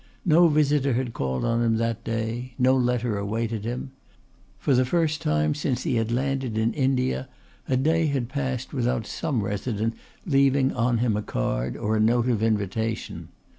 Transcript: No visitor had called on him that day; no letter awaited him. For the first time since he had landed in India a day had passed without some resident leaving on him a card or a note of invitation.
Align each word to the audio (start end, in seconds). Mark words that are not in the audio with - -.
No 0.25 0.47
visitor 0.47 0.93
had 0.93 1.13
called 1.13 1.45
on 1.45 1.61
him 1.61 1.77
that 1.77 2.03
day; 2.03 2.55
no 2.57 2.75
letter 2.75 3.19
awaited 3.19 3.65
him. 3.65 3.91
For 4.57 4.73
the 4.73 4.83
first 4.83 5.21
time 5.21 5.53
since 5.53 5.83
he 5.83 5.97
had 5.97 6.11
landed 6.11 6.57
in 6.57 6.73
India 6.73 7.29
a 7.69 7.77
day 7.77 8.07
had 8.07 8.27
passed 8.27 8.73
without 8.73 9.05
some 9.05 9.43
resident 9.43 9.93
leaving 10.25 10.73
on 10.73 10.97
him 10.97 11.15
a 11.15 11.21
card 11.21 11.77
or 11.77 11.95
a 11.95 11.99
note 11.99 12.27
of 12.27 12.41
invitation. 12.41 13.29